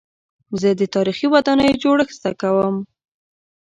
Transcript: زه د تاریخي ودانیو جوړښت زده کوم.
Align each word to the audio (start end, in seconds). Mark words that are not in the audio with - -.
زه 0.61 0.69
د 0.79 0.81
تاریخي 0.95 1.27
ودانیو 1.33 1.79
جوړښت 1.83 2.15
زده 2.19 2.31
کوم. 2.41 2.75